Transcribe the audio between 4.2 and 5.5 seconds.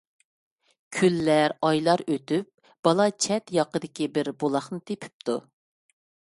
بۇلاقنى تېپىپتۇ.